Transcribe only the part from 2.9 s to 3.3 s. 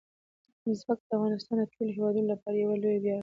ویاړ دی.